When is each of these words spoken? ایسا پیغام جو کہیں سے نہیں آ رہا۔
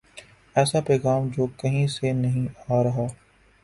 ایسا 0.55 0.79
پیغام 0.81 1.27
جو 1.27 1.47
کہیں 1.57 1.87
سے 1.87 2.11
نہیں 2.13 2.47
آ 2.69 2.83
رہا۔ 2.83 3.05